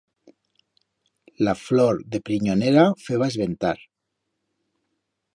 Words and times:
La 1.47 1.53
flor 1.59 1.99
de 2.15 2.21
prinyonera 2.29 2.85
feba 3.03 3.27
esventar. 3.33 3.75